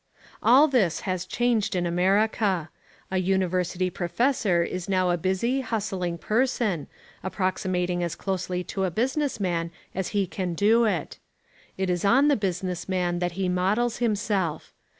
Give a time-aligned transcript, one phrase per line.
[0.41, 2.71] All this is changed in America.
[3.11, 6.87] A university professor is now a busy, hustling person,
[7.21, 11.19] approximating as closely to a business man as he can do it.
[11.77, 14.73] It is on the business man that he models himself.